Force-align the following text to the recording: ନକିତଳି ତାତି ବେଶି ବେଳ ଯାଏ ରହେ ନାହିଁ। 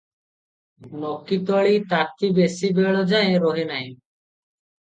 ନକିତଳି 1.03 1.75
ତାତି 1.91 2.31
ବେଶି 2.39 2.73
ବେଳ 2.81 3.05
ଯାଏ 3.15 3.37
ରହେ 3.45 3.67
ନାହିଁ। 3.75 3.89